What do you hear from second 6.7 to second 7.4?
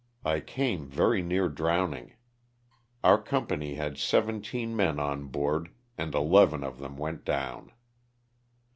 them went